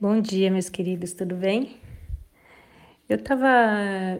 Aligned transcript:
Bom 0.00 0.20
dia, 0.20 0.48
meus 0.48 0.68
queridos, 0.68 1.12
tudo 1.12 1.34
bem? 1.34 1.76
Eu 3.08 3.16
estava 3.16 3.48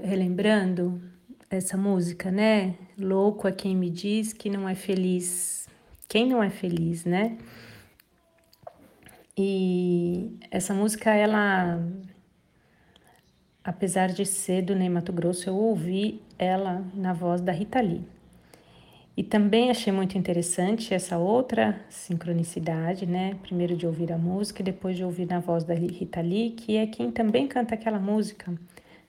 relembrando 0.02 1.00
essa 1.48 1.76
música, 1.76 2.32
né? 2.32 2.74
Louco 2.98 3.46
é 3.46 3.52
quem 3.52 3.76
me 3.76 3.88
diz 3.88 4.32
que 4.32 4.50
não 4.50 4.68
é 4.68 4.74
feliz. 4.74 5.68
Quem 6.08 6.26
não 6.26 6.42
é 6.42 6.50
feliz, 6.50 7.04
né? 7.04 7.38
E 9.36 10.36
essa 10.50 10.74
música, 10.74 11.14
ela, 11.14 11.80
apesar 13.62 14.08
de 14.08 14.26
ser 14.26 14.62
do 14.62 14.74
Ney 14.74 14.88
Mato 14.88 15.12
Grosso, 15.12 15.48
eu 15.48 15.54
ouvi 15.54 16.20
ela 16.36 16.84
na 16.92 17.12
voz 17.12 17.40
da 17.40 17.52
Rita 17.52 17.80
Lee. 17.80 18.04
E 19.18 19.22
também 19.24 19.68
achei 19.68 19.92
muito 19.92 20.16
interessante 20.16 20.94
essa 20.94 21.18
outra 21.18 21.84
sincronicidade, 21.88 23.04
né? 23.04 23.34
Primeiro 23.42 23.76
de 23.76 23.84
ouvir 23.84 24.12
a 24.12 24.16
música 24.16 24.62
e 24.62 24.64
depois 24.64 24.96
de 24.96 25.02
ouvir 25.02 25.26
na 25.26 25.40
voz 25.40 25.64
da 25.64 25.74
Rita 25.74 26.20
Lee, 26.20 26.52
que 26.52 26.76
é 26.76 26.86
quem 26.86 27.10
também 27.10 27.48
canta 27.48 27.74
aquela 27.74 27.98
música 27.98 28.54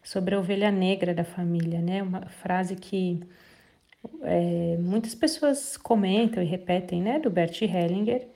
sobre 0.02 0.34
a 0.34 0.40
ovelha 0.40 0.72
negra 0.72 1.14
da 1.14 1.24
família, 1.24 1.80
né? 1.80 2.02
Uma 2.02 2.22
frase 2.22 2.76
que 2.76 3.22
é, 4.24 4.78
muitas 4.80 5.14
pessoas 5.14 5.78
comentam 5.78 6.42
e 6.42 6.46
repetem, 6.48 7.04
né? 7.04 7.20
Do 7.20 7.30
Bert 7.30 7.62
Hellinger, 7.62 8.28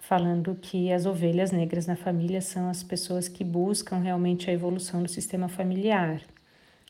falando 0.00 0.54
que 0.54 0.92
as 0.92 1.06
ovelhas 1.06 1.50
negras 1.50 1.86
na 1.86 1.96
família 1.96 2.42
são 2.42 2.68
as 2.68 2.82
pessoas 2.82 3.26
que 3.26 3.42
buscam 3.42 4.00
realmente 4.00 4.50
a 4.50 4.52
evolução 4.52 5.02
do 5.02 5.08
sistema 5.08 5.48
familiar. 5.48 6.20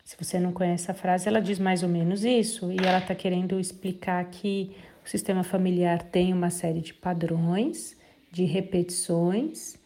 Se 0.04 0.16
você 0.22 0.38
não 0.38 0.52
conhece 0.52 0.90
a 0.90 0.94
frase, 0.94 1.26
ela 1.26 1.40
diz 1.40 1.58
mais 1.58 1.82
ou 1.82 1.88
menos 1.88 2.24
isso, 2.24 2.70
e 2.70 2.76
ela 2.76 2.98
está 2.98 3.14
querendo 3.14 3.58
explicar 3.58 4.22
que 4.26 4.76
o 5.04 5.08
sistema 5.08 5.42
familiar 5.42 6.02
tem 6.02 6.30
uma 6.32 6.50
série 6.50 6.82
de 6.82 6.92
padrões, 6.92 7.96
de 8.30 8.44
repetições, 8.44 9.76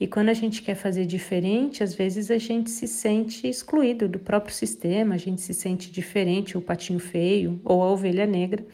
e 0.00 0.08
quando 0.08 0.30
a 0.30 0.34
gente 0.34 0.62
quer 0.62 0.74
fazer 0.74 1.06
diferente, 1.06 1.84
às 1.84 1.94
vezes 1.94 2.30
a 2.32 2.38
gente 2.38 2.68
se 2.68 2.88
sente 2.88 3.46
excluído 3.46 4.08
do 4.08 4.18
próprio 4.18 4.52
sistema, 4.52 5.14
a 5.14 5.18
gente 5.18 5.40
se 5.40 5.54
sente 5.54 5.90
diferente, 5.90 6.58
o 6.58 6.62
patinho 6.62 6.98
feio 6.98 7.60
ou 7.64 7.80
a 7.82 7.90
ovelha 7.90 8.26
negra, 8.26 8.66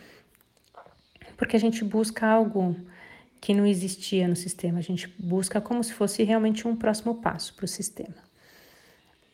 porque 1.36 1.56
a 1.56 1.60
gente 1.60 1.84
busca 1.84 2.27
algo 2.27 2.75
que 3.38 3.53
não 3.53 3.66
existia 3.66 4.27
no 4.27 4.36
sistema, 4.36 4.78
a 4.78 4.83
gente 4.83 5.12
busca 5.19 5.60
como 5.60 5.84
se 5.84 5.92
fosse 5.92 6.22
realmente 6.22 6.66
um 6.66 6.75
próximo 6.75 7.16
passo 7.16 7.55
para 7.55 7.66
o 7.66 7.69
sistema. 7.69 8.14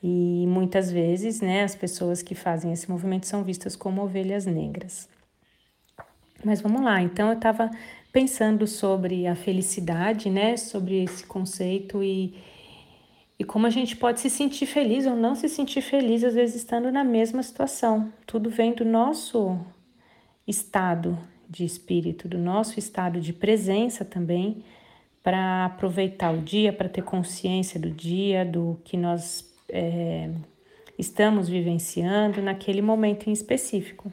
E 0.03 0.45
muitas 0.48 0.91
vezes, 0.91 1.41
né, 1.41 1.62
as 1.62 1.77
pessoas 1.77 2.22
que 2.22 2.34
fazem 2.34 2.72
esse 2.72 2.91
movimento 2.91 3.27
são 3.27 3.45
vistas 3.45 3.77
como 3.77 4.03
ovelhas 4.03 4.47
negras. 4.47 5.09
Mas 6.44 6.61
vamos 6.61 6.83
lá, 6.83 7.00
então 7.00 7.28
eu 7.28 7.34
estava 7.34 7.70
pensando 8.12 8.67
sobre 8.67 9.28
a 9.28 9.36
felicidade, 9.36 10.28
né, 10.28 10.56
sobre 10.56 11.05
esse 11.05 11.25
conceito 11.25 12.03
e, 12.03 12.34
e 13.39 13.44
como 13.44 13.67
a 13.67 13.70
gente 13.70 13.97
pode 13.97 14.20
se 14.20 14.28
sentir 14.28 14.67
feliz 14.67 15.06
ou 15.06 15.14
não 15.14 15.36
se 15.36 15.48
sentir 15.48 15.81
feliz, 15.81 16.25
às 16.25 16.34
vezes 16.34 16.56
estando 16.56 16.91
na 16.91 17.05
mesma 17.05 17.42
situação. 17.42 18.12
Tudo 18.27 18.50
vem 18.50 18.75
do 18.75 18.84
nosso 18.84 19.56
estado 20.47 21.16
de 21.48 21.64
espírito, 21.64 22.27
do 22.27 22.39
nosso 22.39 22.78
estado 22.78 23.20
de 23.20 23.33
presença 23.33 24.05
também, 24.05 24.64
para 25.22 25.66
aproveitar 25.66 26.34
o 26.34 26.42
dia, 26.42 26.72
para 26.72 26.89
ter 26.89 27.03
consciência 27.03 27.78
do 27.78 27.91
dia, 27.91 28.44
do 28.44 28.81
que 28.83 28.97
nós 28.97 29.52
é, 29.73 30.28
estamos 30.98 31.48
vivenciando 31.48 32.42
naquele 32.42 32.83
momento 32.83 33.28
em 33.28 33.33
específico. 33.33 34.12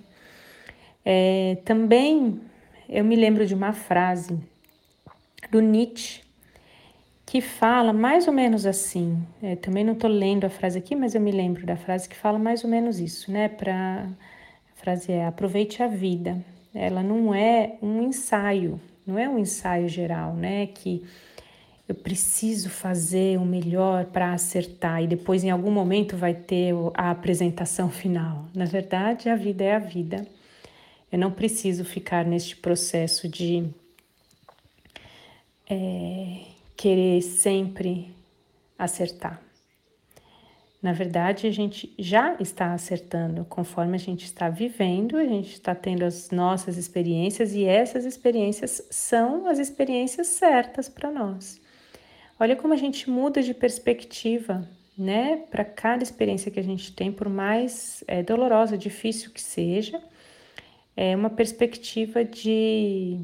É, 1.06 1.58
também 1.66 2.40
eu 2.88 3.04
me 3.04 3.16
lembro 3.16 3.46
de 3.46 3.54
uma 3.54 3.74
frase 3.74 4.40
do 5.52 5.60
Nietzsche 5.60 6.22
que 7.26 7.42
fala 7.42 7.94
mais 7.94 8.28
ou 8.28 8.34
menos 8.34 8.66
assim. 8.66 9.22
É, 9.44 9.56
também 9.56 9.84
não 9.84 9.94
estou 9.94 10.10
lendo 10.10 10.46
a 10.46 10.50
frase 10.50 10.80
aqui, 10.80 10.96
mas 10.96 11.14
eu 11.14 11.22
me 11.22 11.32
lembro 11.32 11.66
da 11.66 11.76
frase 11.76 12.10
que 12.10 12.16
fala 12.16 12.40
mais 12.40 12.64
ou 12.64 12.70
menos 12.70 13.00
isso, 13.00 13.32
né? 13.32 13.48
Pra, 13.48 14.08
a 14.76 14.82
frase 14.82 15.12
é 15.12 15.26
aproveite 15.26 15.84
a 15.84 15.88
vida. 15.88 16.44
Ela 16.74 17.04
não 17.04 17.34
é 17.34 17.76
um 17.82 18.02
ensaio, 18.02 18.82
não 19.06 19.18
é 19.20 19.30
um 19.30 19.38
ensaio 19.38 19.88
geral, 19.88 20.34
né? 20.34 20.68
Que 20.68 21.04
eu 21.90 21.96
preciso 21.96 22.70
fazer 22.70 23.40
o 23.40 23.44
melhor 23.44 24.06
para 24.06 24.32
acertar 24.32 25.02
e 25.02 25.08
depois 25.08 25.44
em 25.44 25.50
algum 25.50 25.72
momento 25.72 26.16
vai 26.16 26.36
ter 26.36 26.72
a 26.94 27.10
apresentação 27.10 27.90
final. 27.90 28.46
Na 28.54 28.66
verdade, 28.66 29.28
a 29.28 29.36
vida 29.36 29.64
é 29.64 29.74
a 29.74 29.80
vida. 29.80 30.28
Eu 31.12 31.18
não 31.18 31.32
preciso 31.32 31.84
ficar 31.84 32.24
neste 32.24 32.56
processo 32.56 33.28
de 33.28 33.68
é, 35.68 36.42
querer 36.78 37.24
sempre 37.24 38.14
acertar. 38.78 39.42
Na 40.80 40.94
verdade, 40.94 41.48
a 41.48 41.52
gente 41.52 41.92
já 41.98 42.36
está 42.40 42.72
acertando 42.72 43.44
conforme 43.46 43.96
a 43.96 44.00
gente 44.00 44.26
está 44.26 44.48
vivendo, 44.48 45.18
a 45.18 45.26
gente 45.26 45.54
está 45.54 45.74
tendo 45.74 46.06
as 46.06 46.30
nossas 46.30 46.78
experiências 46.78 47.54
e 47.54 47.66
essas 47.66 48.06
experiências 48.06 48.84
são 48.92 49.48
as 49.48 49.58
experiências 49.58 50.28
certas 50.28 50.88
para 50.88 51.12
nós. 51.12 51.60
Olha 52.40 52.56
como 52.56 52.74
a 52.74 52.78
gente 52.78 53.10
muda 53.10 53.44
de 53.44 53.54
perspectiva, 53.54 54.66
né? 54.98 55.44
Para 55.52 55.66
cada 55.66 56.04
experiência 56.04 56.50
que 56.50 56.60
a 56.60 56.64
gente 56.64 56.94
tem, 56.94 57.12
por 57.12 57.28
mais 57.28 58.02
é, 58.08 58.24
dolorosa, 58.24 58.78
difícil 58.78 59.32
que 59.32 59.42
seja, 59.42 60.02
é 60.96 61.16
uma 61.16 61.30
perspectiva 61.30 62.24
de 62.24 63.20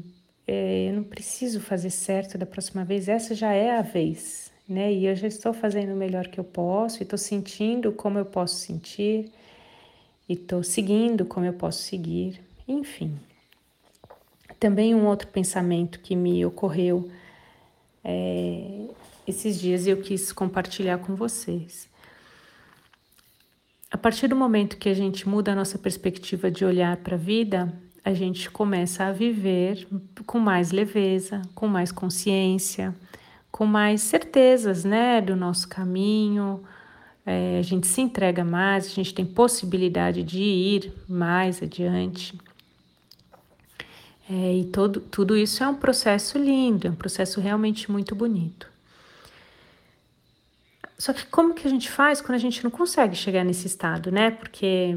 é, 0.46 0.88
eu 0.90 0.94
não 0.94 1.02
preciso 1.02 1.60
fazer 1.60 1.90
certo 1.90 2.38
da 2.38 2.46
próxima 2.46 2.84
vez, 2.84 3.08
essa 3.08 3.34
já 3.34 3.52
é 3.52 3.76
a 3.76 3.82
vez, 3.82 4.52
né? 4.68 4.92
E 4.92 5.06
eu 5.06 5.16
já 5.16 5.26
estou 5.26 5.52
fazendo 5.52 5.94
o 5.94 5.96
melhor 5.96 6.28
que 6.28 6.38
eu 6.38 6.44
posso, 6.44 7.02
e 7.02 7.04
estou 7.04 7.18
sentindo 7.18 7.92
como 7.92 8.18
eu 8.18 8.24
posso 8.26 8.56
sentir, 8.56 9.32
e 10.28 10.34
estou 10.34 10.62
seguindo 10.62 11.24
como 11.24 11.46
eu 11.46 11.54
posso 11.54 11.82
seguir, 11.82 12.40
enfim. 12.68 13.18
Também 14.60 14.94
um 14.94 15.06
outro 15.06 15.28
pensamento 15.28 16.00
que 16.00 16.14
me 16.14 16.44
ocorreu 16.44 17.10
é, 18.04 18.86
esses 19.26 19.58
dias 19.58 19.86
eu 19.86 19.96
quis 19.98 20.32
compartilhar 20.32 20.98
com 20.98 21.14
vocês. 21.14 21.88
A 23.90 23.98
partir 23.98 24.28
do 24.28 24.36
momento 24.36 24.76
que 24.76 24.88
a 24.88 24.94
gente 24.94 25.28
muda 25.28 25.52
a 25.52 25.54
nossa 25.54 25.78
perspectiva 25.78 26.50
de 26.50 26.64
olhar 26.64 26.96
para 26.98 27.14
a 27.14 27.18
vida, 27.18 27.72
a 28.04 28.12
gente 28.12 28.50
começa 28.50 29.04
a 29.04 29.12
viver 29.12 29.86
com 30.26 30.38
mais 30.38 30.70
leveza, 30.70 31.42
com 31.54 31.66
mais 31.66 31.90
consciência, 31.90 32.94
com 33.50 33.64
mais 33.64 34.02
certezas, 34.02 34.84
né, 34.84 35.20
do 35.20 35.34
nosso 35.34 35.68
caminho. 35.68 36.62
É, 37.24 37.58
a 37.58 37.62
gente 37.62 37.86
se 37.86 38.00
entrega 38.00 38.44
mais, 38.44 38.86
a 38.86 38.90
gente 38.90 39.14
tem 39.14 39.24
possibilidade 39.24 40.22
de 40.22 40.42
ir 40.42 40.92
mais 41.08 41.62
adiante. 41.62 42.38
É, 44.28 44.58
e 44.58 44.64
todo, 44.64 45.00
tudo 45.00 45.36
isso 45.36 45.64
é 45.64 45.68
um 45.68 45.74
processo 45.74 46.38
lindo, 46.38 46.86
é 46.86 46.90
um 46.90 46.94
processo 46.94 47.40
realmente 47.40 47.90
muito 47.90 48.14
bonito. 48.14 48.75
Só 50.98 51.12
que 51.12 51.26
como 51.26 51.54
que 51.54 51.66
a 51.66 51.70
gente 51.70 51.90
faz 51.90 52.20
quando 52.20 52.36
a 52.36 52.40
gente 52.40 52.64
não 52.64 52.70
consegue 52.70 53.14
chegar 53.14 53.44
nesse 53.44 53.66
estado, 53.66 54.10
né? 54.10 54.30
Porque 54.30 54.96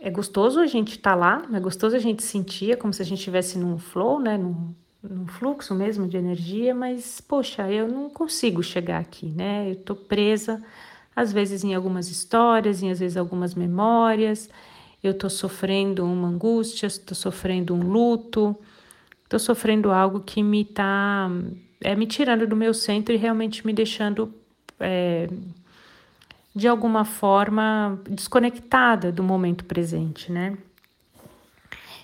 é 0.00 0.10
gostoso 0.10 0.60
a 0.60 0.66
gente 0.66 0.96
estar 0.96 1.10
tá 1.10 1.16
lá, 1.16 1.42
é 1.52 1.58
gostoso 1.58 1.96
a 1.96 1.98
gente 1.98 2.22
sentir, 2.22 2.72
é 2.72 2.76
como 2.76 2.92
se 2.92 3.02
a 3.02 3.04
gente 3.04 3.18
estivesse 3.18 3.58
num 3.58 3.78
flow, 3.78 4.20
né? 4.20 4.38
Num, 4.38 4.74
num 5.02 5.26
fluxo 5.26 5.74
mesmo 5.74 6.06
de 6.06 6.16
energia, 6.16 6.74
mas 6.74 7.20
poxa, 7.20 7.70
eu 7.70 7.88
não 7.88 8.08
consigo 8.08 8.62
chegar 8.62 9.00
aqui, 9.00 9.26
né? 9.26 9.72
Eu 9.72 9.76
tô 9.76 9.96
presa, 9.96 10.62
às 11.14 11.32
vezes 11.32 11.64
em 11.64 11.74
algumas 11.74 12.08
histórias, 12.08 12.82
em 12.82 12.90
às 12.90 13.00
vezes 13.00 13.16
algumas 13.16 13.54
memórias, 13.54 14.48
eu 15.02 15.14
tô 15.14 15.28
sofrendo 15.28 16.04
uma 16.04 16.28
angústia, 16.28 16.88
tô 17.04 17.14
sofrendo 17.14 17.74
um 17.74 17.80
luto, 17.80 18.56
tô 19.28 19.38
sofrendo 19.38 19.90
algo 19.90 20.20
que 20.20 20.42
me 20.42 20.64
tá 20.64 21.28
é 21.80 21.94
me 21.94 22.06
tirando 22.06 22.46
do 22.46 22.56
meu 22.56 22.72
centro 22.72 23.12
e 23.14 23.16
realmente 23.16 23.66
me 23.66 23.72
deixando 23.72 24.32
é, 24.80 25.28
de 26.54 26.66
alguma 26.66 27.04
forma 27.04 28.00
desconectada 28.08 29.12
do 29.12 29.22
momento 29.22 29.64
presente, 29.64 30.32
né? 30.32 30.56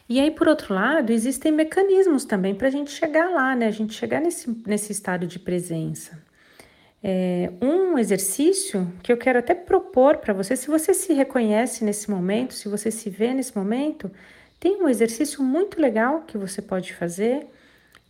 E 0.09 0.21
aí, 0.21 0.31
por 0.31 0.47
outro 0.47 0.75
lado, 0.75 1.11
existem 1.11 1.51
mecanismos 1.51 2.25
também 2.25 2.55
para 2.55 2.69
a 2.69 2.71
gente 2.71 2.91
chegar 2.91 3.31
lá, 3.31 3.57
né? 3.57 3.67
A 3.67 3.71
gente 3.71 3.95
chegar 3.95 4.21
nesse, 4.21 4.51
nesse 4.67 4.93
estado 4.93 5.27
de 5.27 5.39
presença. 5.39 6.23
É, 7.03 7.51
um 7.61 7.99
exercício 7.99 8.93
que 9.03 9.11
eu 9.11 9.17
quero 9.17 9.39
até 9.39 9.55
propor 9.55 10.19
para 10.19 10.35
você, 10.35 10.55
se 10.55 10.69
você 10.69 10.93
se 10.93 11.13
reconhece 11.13 11.85
nesse 11.85 12.11
momento, 12.11 12.53
se 12.55 12.69
você 12.69 12.91
se 12.91 13.11
vê 13.11 13.33
nesse 13.33 13.57
momento, 13.57 14.11
tem 14.61 14.83
um 14.83 14.89
exercício 14.89 15.43
muito 15.43 15.81
legal 15.81 16.23
que 16.27 16.39
você 16.39 16.63
pode 16.63 16.93
fazer, 16.95 17.47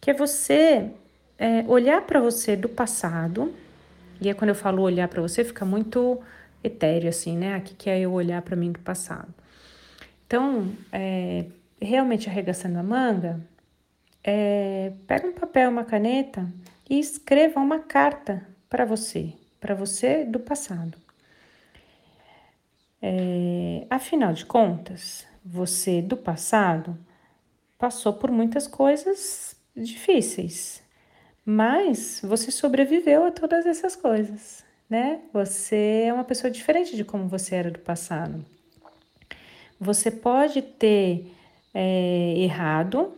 que 0.00 0.10
é 0.10 0.14
você 0.14 0.90
é, 1.38 1.64
olhar 1.66 2.02
para 2.02 2.20
você 2.20 2.54
do 2.54 2.68
passado, 2.68 3.54
e 4.28 4.34
quando 4.34 4.50
eu 4.50 4.54
falo 4.54 4.82
olhar 4.82 5.08
para 5.08 5.20
você, 5.22 5.44
fica 5.44 5.64
muito 5.64 6.20
etéreo, 6.62 7.08
assim, 7.08 7.36
né? 7.36 7.54
Aqui 7.54 7.74
que 7.74 7.90
é 7.90 8.00
eu 8.00 8.12
olhar 8.12 8.40
para 8.42 8.56
mim 8.56 8.72
do 8.72 8.78
passado. 8.78 9.32
Então, 10.26 10.72
é, 10.92 11.46
realmente 11.80 12.28
arregaçando 12.28 12.78
a 12.78 12.82
manga, 12.82 13.40
é, 14.24 14.92
pega 15.06 15.26
um 15.26 15.32
papel, 15.32 15.70
uma 15.70 15.84
caneta 15.84 16.50
e 16.88 16.98
escreva 16.98 17.60
uma 17.60 17.80
carta 17.80 18.46
para 18.68 18.84
você, 18.84 19.32
para 19.60 19.74
você 19.74 20.24
do 20.24 20.38
passado. 20.38 20.96
É, 23.00 23.86
afinal 23.90 24.32
de 24.32 24.46
contas, 24.46 25.26
você 25.44 26.00
do 26.00 26.16
passado 26.16 26.96
passou 27.76 28.12
por 28.12 28.30
muitas 28.30 28.68
coisas 28.68 29.56
difíceis, 29.76 30.81
mas 31.44 32.20
você 32.22 32.50
sobreviveu 32.50 33.24
a 33.24 33.30
todas 33.30 33.66
essas 33.66 33.96
coisas, 33.96 34.64
né? 34.88 35.20
Você 35.32 36.04
é 36.06 36.12
uma 36.12 36.24
pessoa 36.24 36.50
diferente 36.50 36.96
de 36.96 37.04
como 37.04 37.28
você 37.28 37.54
era 37.56 37.70
do 37.70 37.78
passado. 37.78 38.44
Você 39.80 40.10
pode 40.10 40.62
ter 40.62 41.32
é, 41.74 42.34
errado, 42.36 43.12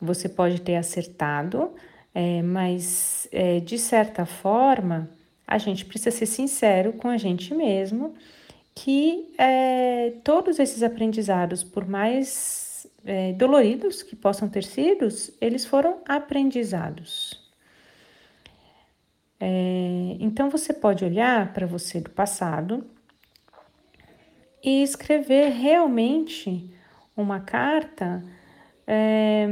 você 0.00 0.28
pode 0.28 0.60
ter 0.60 0.76
acertado, 0.76 1.72
é, 2.14 2.42
mas 2.42 3.28
é, 3.32 3.60
de 3.60 3.78
certa 3.78 4.24
forma 4.24 5.10
a 5.46 5.58
gente 5.58 5.84
precisa 5.84 6.10
ser 6.10 6.26
sincero 6.26 6.92
com 6.92 7.08
a 7.08 7.16
gente 7.16 7.54
mesmo 7.54 8.14
que 8.74 9.34
é, 9.36 10.12
todos 10.22 10.60
esses 10.60 10.84
aprendizados, 10.84 11.64
por 11.64 11.88
mais 11.88 12.86
é, 13.04 13.32
doloridos 13.32 14.04
que 14.04 14.14
possam 14.14 14.48
ter 14.48 14.62
sido, 14.62 15.08
eles 15.40 15.64
foram 15.64 15.98
aprendizados. 16.06 17.47
É, 19.40 20.16
então 20.18 20.50
você 20.50 20.72
pode 20.72 21.04
olhar 21.04 21.52
para 21.52 21.66
você 21.66 22.00
do 22.00 22.10
passado 22.10 22.84
e 24.62 24.82
escrever 24.82 25.50
realmente 25.50 26.68
uma 27.16 27.40
carta 27.40 28.24
é, 28.86 29.46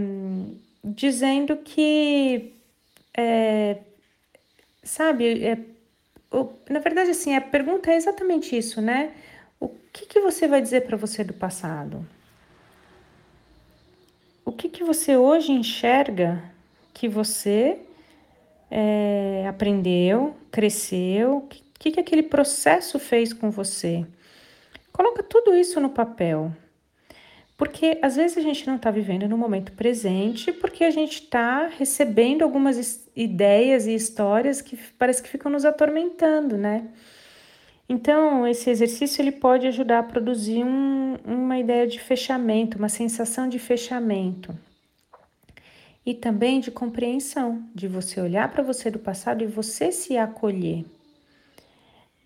dizendo 0.83 1.56
que, 1.56 2.55
é, 3.17 3.79
sabe, 4.83 5.44
é, 5.44 5.59
na 6.69 6.81
verdade, 6.81 7.11
assim, 7.11 7.35
a 7.35 7.41
pergunta 7.41 7.91
é 7.91 7.97
exatamente 7.97 8.56
isso, 8.56 8.81
né? 8.81 9.15
O 9.61 9.69
que, 9.93 10.06
que 10.06 10.21
você 10.21 10.49
vai 10.49 10.61
dizer 10.61 10.87
para 10.87 10.97
você 10.97 11.23
do 11.23 11.33
passado? 11.33 12.06
O 14.44 14.53
que, 14.53 14.69
que 14.69 14.85
você 14.85 15.17
hoje 15.17 15.53
enxerga 15.53 16.43
que 16.94 17.09
você 17.09 17.86
é, 18.71 19.47
aprendeu, 19.49 20.35
cresceu? 20.51 21.39
O 21.39 21.49
que, 21.79 21.91
que 21.93 22.01
aquele 22.01 22.23
processo 22.23 22.99
fez 22.99 23.33
com 23.33 23.51
você? 23.51 24.07
Coloca 24.93 25.23
tudo 25.23 25.55
isso 25.55 25.81
no 25.81 25.91
papel. 25.91 26.53
Porque 27.57 27.99
às 28.03 28.17
vezes 28.17 28.37
a 28.37 28.41
gente 28.43 28.67
não 28.67 28.77
está 28.77 28.91
vivendo 28.91 29.29
no 29.29 29.39
momento 29.39 29.73
presente, 29.73 30.53
porque 30.53 30.85
a 30.85 30.91
gente 30.91 31.23
está 31.23 31.69
recebendo 31.69 32.43
algumas 32.43 33.09
ideias 33.17 33.87
e 33.87 33.95
histórias 33.95 34.61
que 34.61 34.77
parece 34.99 35.23
que 35.23 35.29
ficam 35.29 35.51
nos 35.51 35.65
atormentando, 35.65 36.59
né? 36.59 36.89
Então, 37.89 38.47
esse 38.47 38.69
exercício 38.69 39.23
ele 39.23 39.33
pode 39.33 39.67
ajudar 39.69 40.01
a 40.01 40.03
produzir 40.03 40.65
um, 40.65 41.17
uma 41.25 41.59
ideia 41.59 41.87
de 41.87 42.01
fechamento, 42.01 42.79
uma 42.79 42.89
sensação 42.89 43.49
de 43.49 43.59
fechamento. 43.59 44.53
E 46.06 46.14
também 46.14 46.61
de 46.61 46.70
compreensão, 46.70 47.69
de 47.75 47.87
você 47.87 48.20
olhar 48.20 48.50
para 48.50 48.62
você 48.62 48.91
do 48.91 48.99
passado 48.99 49.43
e 49.43 49.47
você 49.47 49.93
se 49.93 50.17
acolher 50.17 50.87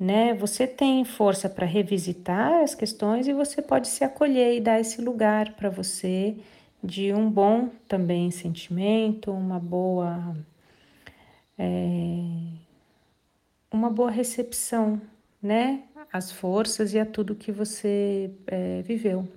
né? 0.00 0.32
Você 0.34 0.66
tem 0.66 1.04
força 1.04 1.46
para 1.46 1.66
revisitar 1.66 2.62
as 2.62 2.74
questões 2.74 3.28
e 3.28 3.34
você 3.34 3.60
pode 3.60 3.86
se 3.88 4.02
acolher 4.02 4.56
e 4.56 4.60
dar 4.60 4.80
esse 4.80 5.02
lugar 5.02 5.52
para 5.52 5.68
você 5.68 6.38
de 6.82 7.12
um 7.12 7.30
bom 7.30 7.68
também 7.86 8.30
sentimento, 8.30 9.30
uma 9.30 9.60
boa 9.60 10.34
é, 11.58 12.16
uma 13.70 13.90
boa 13.90 14.10
recepção, 14.10 15.00
né? 15.42 15.82
As 16.10 16.32
forças 16.32 16.94
e 16.94 16.98
a 16.98 17.04
tudo 17.04 17.34
que 17.36 17.52
você 17.52 18.30
é, 18.46 18.82
viveu. 18.82 19.28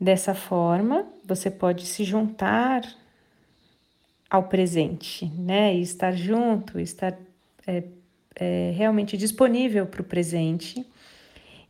Dessa 0.00 0.34
forma, 0.34 1.06
você 1.24 1.50
pode 1.50 1.84
se 1.84 2.04
juntar 2.04 2.82
ao 4.30 4.44
presente, 4.44 5.26
né? 5.36 5.74
E 5.74 5.80
estar 5.80 6.12
junto, 6.12 6.78
estar 6.78 7.18
é, 7.66 7.82
é, 8.36 8.72
realmente 8.76 9.16
disponível 9.16 9.86
para 9.86 10.02
o 10.02 10.04
presente. 10.04 10.86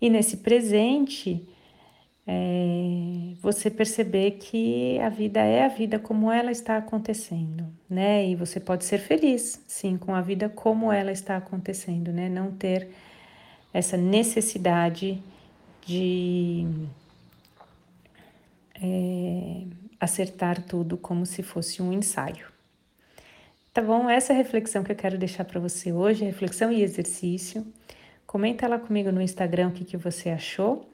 E 0.00 0.10
nesse 0.10 0.38
presente, 0.38 1.48
é, 2.26 3.32
você 3.40 3.70
perceber 3.70 4.32
que 4.32 4.98
a 5.00 5.08
vida 5.08 5.40
é 5.40 5.64
a 5.64 5.68
vida 5.68 5.98
como 5.98 6.30
ela 6.30 6.50
está 6.50 6.76
acontecendo, 6.76 7.66
né? 7.88 8.28
E 8.28 8.34
você 8.34 8.60
pode 8.60 8.84
ser 8.84 8.98
feliz, 8.98 9.64
sim, 9.66 9.96
com 9.96 10.14
a 10.14 10.20
vida 10.20 10.50
como 10.50 10.92
ela 10.92 11.10
está 11.10 11.38
acontecendo, 11.38 12.12
né? 12.12 12.28
Não 12.28 12.52
ter 12.52 12.90
essa 13.72 13.96
necessidade 13.96 15.22
de 15.86 16.66
é, 18.82 19.64
acertar 20.00 20.62
tudo 20.62 20.96
como 20.96 21.26
se 21.26 21.42
fosse 21.42 21.82
um 21.82 21.92
ensaio. 21.92 22.46
Tá 23.72 23.82
bom? 23.82 24.08
Essa 24.08 24.32
é 24.32 24.34
a 24.34 24.38
reflexão 24.38 24.82
que 24.82 24.92
eu 24.92 24.96
quero 24.96 25.18
deixar 25.18 25.44
para 25.44 25.60
você 25.60 25.92
hoje, 25.92 26.24
reflexão 26.24 26.72
e 26.72 26.82
exercício. 26.82 27.66
Comenta 28.26 28.66
lá 28.66 28.78
comigo 28.78 29.12
no 29.12 29.22
Instagram 29.22 29.68
o 29.68 29.72
que, 29.72 29.84
que 29.84 29.96
você 29.96 30.30
achou. 30.30 30.88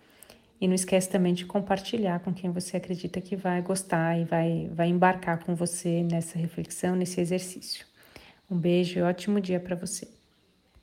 E 0.60 0.69
não 0.69 0.75
esquece 0.75 1.08
também 1.08 1.34
de 1.34 1.44
compartilhar 1.44 2.20
com 2.20 2.32
quem 2.32 2.50
você 2.50 2.76
acredita 2.76 3.20
que 3.20 3.36
vai 3.36 3.60
gostar 3.60 4.19
e 4.19 4.25
vai, 4.25 4.70
vai 4.72 4.88
embarcar 4.88 5.42
com 5.44 5.54
você 5.54 6.02
nessa 6.02 6.38
reflexão, 6.38 6.94
nesse 6.94 7.20
exercício. 7.20 7.84
Um 8.50 8.56
beijo 8.56 8.98
e 8.98 9.02
ótimo 9.02 9.40
dia 9.40 9.58
para 9.58 9.75
você. 9.75 10.08